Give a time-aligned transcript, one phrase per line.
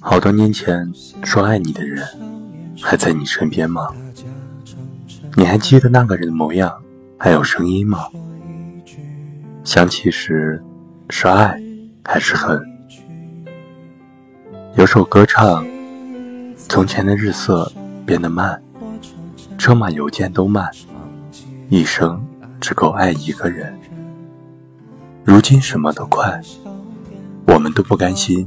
[0.00, 0.92] 好多年前
[1.22, 2.06] 说爱你的人，
[2.82, 3.88] 还在你身边吗？
[5.34, 6.82] 你还记得那个人的模样，
[7.18, 8.08] 还有声音吗？
[9.64, 10.62] 想起时，
[11.08, 11.58] 是爱
[12.04, 12.62] 还是恨？
[14.76, 15.66] 有首歌唱：
[16.68, 17.72] 从前的日色
[18.04, 18.62] 变得慢，
[19.56, 20.70] 车马邮件都慢，
[21.70, 22.22] 一生
[22.60, 23.76] 只够爱一个人。
[25.24, 26.40] 如今什么都快，
[27.64, 28.46] 我们都不甘心，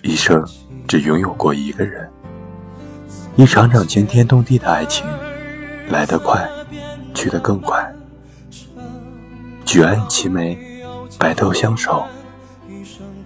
[0.00, 0.42] 一生
[0.88, 2.10] 只拥有过一个人。
[3.36, 5.04] 一场场惊天动地的爱情，
[5.90, 6.48] 来得快，
[7.12, 7.94] 去得更快。
[9.66, 10.58] 举案齐眉，
[11.18, 12.06] 白头相守，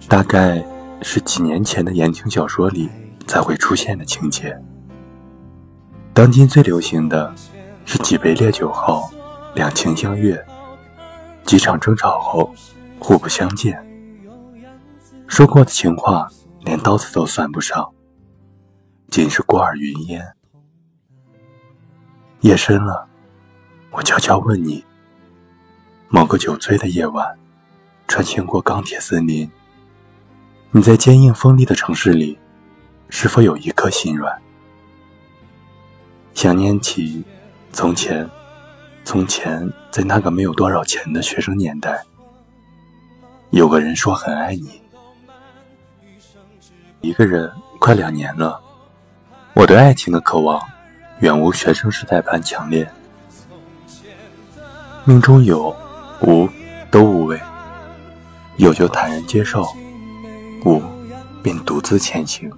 [0.09, 0.61] 大概
[1.01, 2.89] 是几年前的言情小说里
[3.25, 4.53] 才会出现的情节。
[6.13, 7.33] 当今最流行的
[7.85, 9.09] 是几杯烈酒后
[9.55, 10.37] 两情相悦，
[11.45, 12.53] 几场争吵后
[12.99, 13.81] 互不相见。
[15.29, 16.27] 说过的情话
[16.61, 17.87] 连刀子都算不上，
[19.09, 20.27] 仅是过耳云烟。
[22.41, 23.07] 夜深了，
[23.91, 24.83] 我悄悄问你。
[26.09, 27.37] 某个酒醉的夜晚，
[28.07, 29.49] 穿行过钢铁森林，
[30.71, 32.37] 你在坚硬锋利的城市里，
[33.09, 34.35] 是否有一颗心软？
[36.33, 37.23] 想念起
[37.71, 38.27] 从前，
[39.05, 42.03] 从前在那个没有多少钱的学生年代，
[43.51, 44.81] 有个人说很爱你，
[47.01, 48.59] 一个人快两年了，
[49.53, 50.61] 我对爱情的渴望
[51.19, 52.89] 远无学生时代般强烈，
[55.05, 55.75] 命中有。
[56.21, 56.49] 无，
[56.91, 57.37] 都无畏；
[58.57, 59.65] 有就坦然接受，
[60.65, 60.81] 无，
[61.41, 62.51] 便独自前行。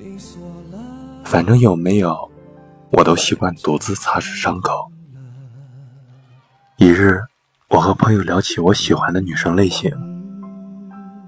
[1.24, 2.32] 反正有没有，
[2.90, 4.92] 我都习惯独自擦拭伤口。
[6.78, 7.22] 一日，
[7.68, 9.96] 我和朋友聊起我喜欢的女生类型，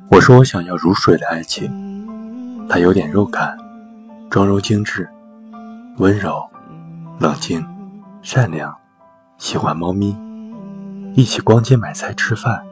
[0.09, 2.03] 我说我想要如水的爱情，
[2.69, 3.57] 她有点肉感，
[4.29, 5.07] 妆容精致，
[5.97, 6.44] 温柔、
[7.19, 7.63] 冷静、
[8.22, 8.75] 善良，
[9.38, 10.16] 喜欢猫咪。
[11.16, 12.63] 一起逛街、买菜、吃饭，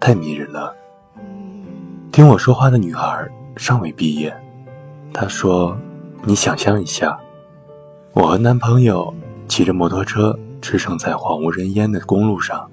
[0.00, 0.74] 太迷人了。
[2.10, 4.36] 听我说话的女孩尚未毕业，
[5.12, 5.78] 她说
[6.24, 7.16] ：“你想象一下，
[8.14, 9.14] 我和男朋友
[9.46, 12.68] 骑着摩托车驰骋在荒无人烟的公路上，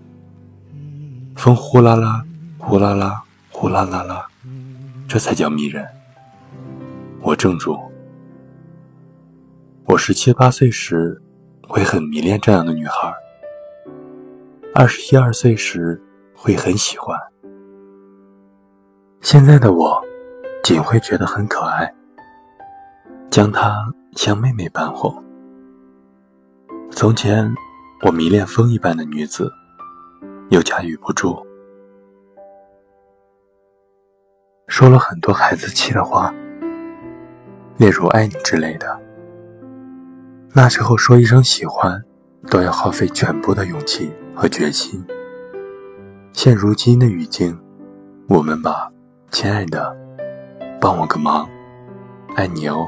[1.36, 2.24] 风呼啦啦、
[2.58, 3.22] 呼啦啦、
[3.52, 4.26] 呼啦啦啦，
[5.08, 5.88] 这才叫迷人。”
[7.26, 7.76] 我怔住。
[9.86, 11.20] 我十七八岁时
[11.68, 13.12] 会很迷恋这样的女孩。
[14.76, 16.00] 二十一二岁时
[16.36, 17.20] 会很喜欢，
[19.22, 20.00] 现在的我
[20.64, 21.92] 仅会觉得很可爱，
[23.32, 23.76] 将她
[24.16, 25.12] 像妹妹般哄。
[26.92, 27.52] 从前
[28.06, 29.52] 我迷恋风一般的女子，
[30.50, 31.44] 又驾驭不住，
[34.68, 36.32] 说了很多孩子气的话，
[37.78, 39.00] 例如“爱你”之类的。
[40.54, 42.04] 那时候说一声喜欢，
[42.50, 44.12] 都要耗费全部的勇气。
[44.36, 45.04] 和决心。
[46.34, 47.58] 现如今的语境，
[48.28, 48.92] 我们把
[49.32, 49.96] “亲爱的，
[50.82, 51.48] 帮我个忙，
[52.36, 52.86] 爱你哦”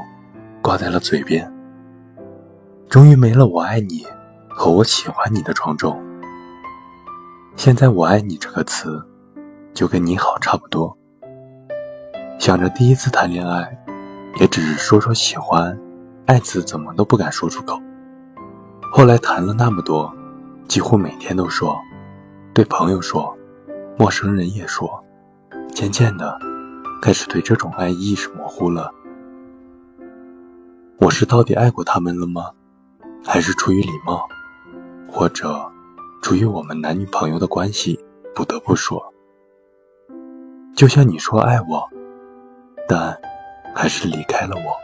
[0.60, 1.50] 挂在了嘴边，
[2.90, 4.06] 终于没了“我爱你”
[4.50, 5.98] 和“我喜欢你”的庄重。
[7.56, 9.02] 现在“我爱你”这个词，
[9.72, 10.94] 就跟你好差不多。
[12.38, 13.77] 想着第一次谈恋爱，
[14.38, 15.78] 也只是说说喜欢，
[16.26, 17.80] 爱字怎么都不敢说出口。
[18.92, 20.12] 后来谈了那么多。
[20.68, 21.80] 几乎每天都说，
[22.52, 23.34] 对朋友说，
[23.96, 25.02] 陌生人也说，
[25.74, 26.38] 渐渐的，
[27.00, 28.92] 开始对这种爱意识模糊了。
[31.00, 32.50] 我是到底爱过他们了吗？
[33.24, 34.28] 还是出于礼貌，
[35.10, 35.58] 或者
[36.20, 37.98] 出于我们男女朋友的关系，
[38.34, 39.02] 不得不说？
[40.76, 41.88] 就像你说爱我，
[42.86, 43.18] 但
[43.80, 44.76] 还是离开了我。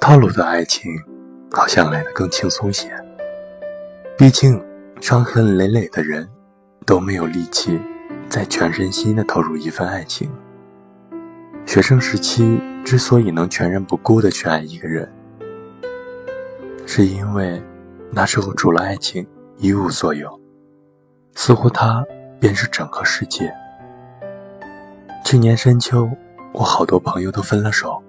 [0.00, 0.88] 套路的爱情，
[1.50, 2.88] 好像来得更轻松些。
[4.16, 4.64] 毕竟，
[5.00, 6.28] 伤痕累累的人，
[6.86, 7.76] 都没有力气
[8.28, 10.30] 再全身心的投入一份爱情。
[11.66, 15.12] 学生时期之所以能全然不顾的去爱一个人，
[16.86, 17.60] 是因为
[18.12, 19.26] 那时候除了爱情
[19.56, 20.40] 一无所有，
[21.34, 22.06] 似乎他
[22.38, 23.52] 便是整个世界。
[25.24, 26.08] 去年深秋，
[26.52, 28.02] 我好多朋友都分了手，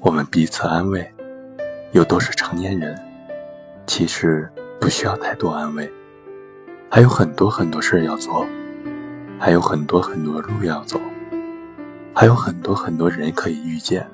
[0.00, 1.12] 我们彼此安慰，
[1.92, 2.98] 又都是成年人，
[3.86, 4.50] 其实。
[4.80, 5.92] 不需要太多安慰，
[6.88, 8.46] 还有很多很多事要做，
[9.38, 10.98] 还有很多很多路要走，
[12.14, 14.08] 还有很多很多人可以遇见。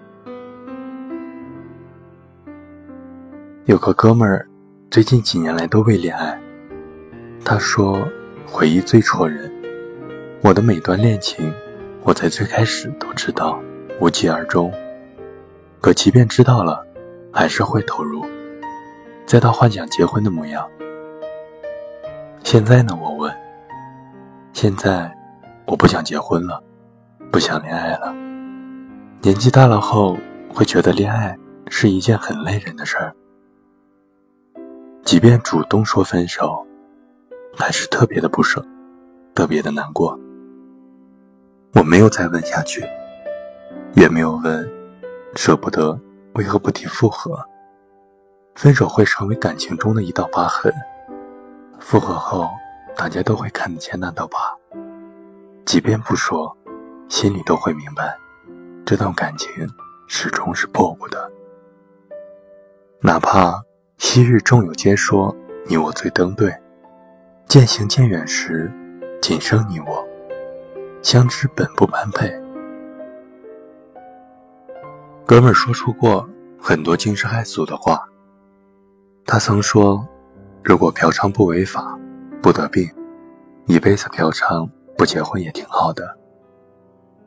[3.67, 4.49] 有个哥们儿，
[4.91, 6.37] 最近几年来都未恋爱。
[7.45, 8.05] 他说
[8.45, 9.49] ：“回忆最戳人，
[10.43, 11.55] 我的每段恋情，
[12.07, 13.61] 我在最开始都知道
[14.01, 14.73] 无疾而终，
[15.81, 16.87] 可即便知道了，
[17.33, 18.25] 还是会投入，
[19.27, 20.65] 再到幻想结婚的模样。
[22.45, 22.97] 现在呢？
[23.03, 23.35] 我问。
[24.53, 25.13] 现在，
[25.67, 26.63] 我不想结婚了，
[27.33, 28.15] 不想恋爱了。
[29.21, 30.17] 年纪大了后，
[30.55, 31.37] 会觉得恋爱
[31.69, 33.13] 是一件很累人的事儿。
[35.03, 36.65] 即便主动说分手，
[37.57, 38.65] 还是特别的不舍，
[39.35, 40.17] 特别的难过。
[41.77, 42.83] 我没有再问下去，
[43.93, 44.67] 也没有问
[45.35, 46.01] 舍不得
[46.33, 47.39] 为何不提复合。
[48.55, 50.73] 分手会成为感情中的一道疤痕，
[51.79, 52.49] 复合后
[52.97, 54.39] 大家都会看得见那道疤。
[55.67, 56.57] 即便不说，
[57.11, 58.17] 心里都会明白，
[58.87, 59.51] 这段感情
[60.09, 61.31] 始终是破不得，
[63.01, 63.63] 哪怕。
[63.99, 65.35] 昔日众有皆说
[65.67, 66.55] 你我最登对，
[67.49, 68.71] 渐行渐远时，
[69.23, 70.06] 仅剩你我，
[71.07, 72.29] 相知本不般配。
[75.25, 76.29] 哥们儿说出过
[76.61, 78.05] 很多惊世骇俗的话。
[79.25, 80.05] 他曾说，
[80.65, 81.97] 如果嫖娼不违法，
[82.43, 82.93] 不得病，
[83.67, 84.69] 一辈子嫖娼
[84.99, 86.19] 不结婚也挺好的。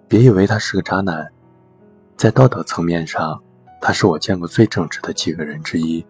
[0.10, 1.26] 别以为他是个渣男，
[2.18, 3.42] 在道德层面上，
[3.80, 6.06] 他是我见过最正直的几个人之一。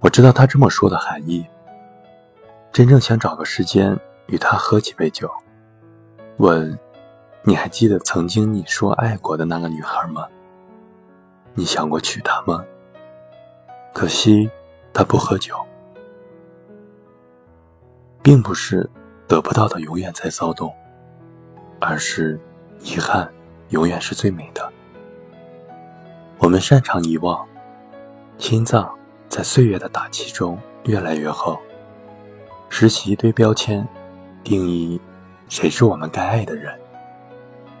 [0.00, 1.46] 我知道他这么说的含义。
[2.72, 3.96] 真正想找个时间
[4.26, 5.30] 与他喝几杯酒，
[6.38, 6.78] 问
[7.42, 10.26] ：“你还记得曾经你说爱过的那个女孩吗？
[11.54, 12.64] 你想过娶她吗？”
[13.92, 14.48] 可惜
[14.92, 15.56] 她不喝酒，
[18.22, 18.88] 并不是
[19.26, 20.72] 得不到的永远在骚动，
[21.80, 22.38] 而是
[22.82, 23.28] 遗憾
[23.70, 24.72] 永远是最美的。
[26.38, 27.46] 我们擅长遗忘，
[28.38, 28.94] 心脏。
[29.28, 31.58] 在岁月的打击中越来越厚，
[32.70, 33.86] 拾起一堆标签，
[34.42, 34.98] 定义
[35.48, 36.78] 谁是我们该爱的人，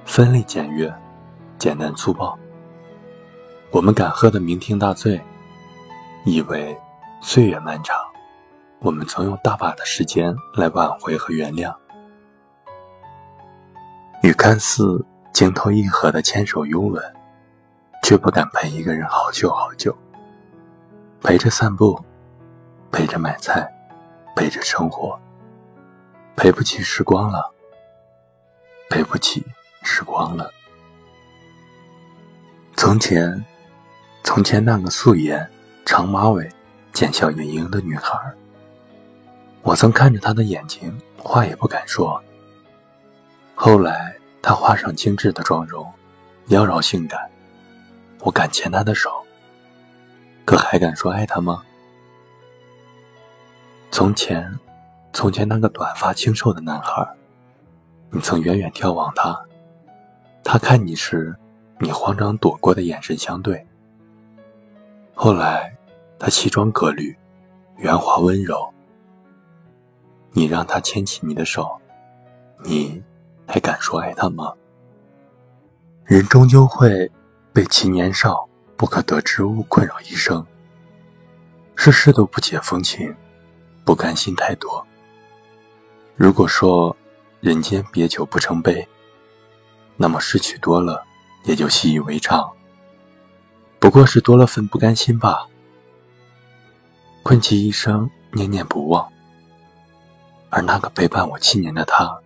[0.04, 0.92] 分类简约，
[1.58, 2.36] 简单粗暴。
[3.70, 5.20] 我们敢喝得酩酊大醉，
[6.24, 6.76] 以为
[7.20, 7.94] 岁月漫长，
[8.80, 11.74] 我们曾用大把的时间来挽回和原谅，
[14.22, 15.04] 与看似
[15.34, 17.02] 情投意合的牵手拥吻，
[18.02, 19.94] 却不敢陪一个人好久好久。
[21.20, 22.00] 陪着散步，
[22.90, 23.70] 陪着买菜，
[24.34, 25.20] 陪着生活，
[26.34, 27.52] 陪不起时光了，
[28.88, 29.44] 陪不起
[29.82, 30.50] 时光了。
[32.74, 33.44] 从前，
[34.24, 35.48] 从前那个素颜、
[35.84, 36.48] 长马尾、
[36.92, 38.18] 见笑盈盈的女孩，
[39.62, 42.22] 我曾看着她的眼睛，话也不敢说。
[43.54, 45.86] 后来，她画上精致的妆容，
[46.46, 47.30] 妖娆性感，
[48.20, 49.10] 我敢牵她的手。
[50.44, 51.62] 可还敢说爱她吗？
[53.90, 54.58] 从前，
[55.12, 57.06] 从前那个短发清瘦的男孩，
[58.10, 59.44] 你曾远远眺望他，
[60.42, 61.36] 他看你时，
[61.78, 63.66] 你慌张躲过的眼神相对。
[65.14, 65.76] 后来，
[66.18, 67.16] 他西装革履，
[67.76, 68.72] 圆滑温柔，
[70.32, 71.80] 你让他牵起你的手，
[72.64, 73.02] 你
[73.46, 74.52] 还敢说爱他吗？
[76.04, 77.10] 人终究会
[77.52, 78.48] 被其年少。
[78.78, 80.46] 不可得之物困扰一生，
[81.74, 83.12] 事事都不解风情，
[83.84, 84.86] 不甘心太多。
[86.14, 86.96] 如果说
[87.40, 88.88] 人间别久不成悲，
[89.96, 91.04] 那么失去多了
[91.44, 92.50] 也就习以为常。
[93.78, 95.46] 不过是多了份不甘心吧。
[97.22, 99.12] 困其一生念念不忘，
[100.50, 102.20] 而那个陪伴我七年的他，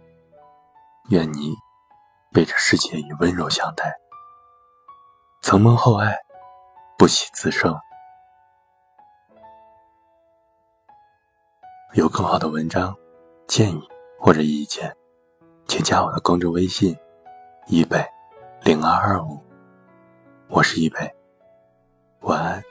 [1.10, 1.54] 愿你
[2.32, 3.94] 被这世界以温柔相待。
[5.42, 6.16] 曾蒙厚爱。
[6.98, 7.76] 不喜自胜。
[11.94, 12.96] 有更好的文章、
[13.48, 13.82] 建议
[14.20, 14.96] 或者意见，
[15.66, 16.96] 请加我的公众微信：
[17.66, 18.04] 一贝
[18.62, 19.40] 零二二五。
[20.48, 21.10] 我是一贝，
[22.20, 22.62] 晚安。